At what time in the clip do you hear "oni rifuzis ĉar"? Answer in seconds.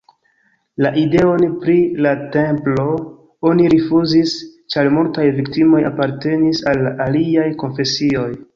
3.51-4.91